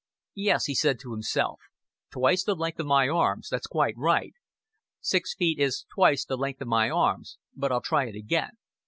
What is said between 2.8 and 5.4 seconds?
my arms. That's quite right. Six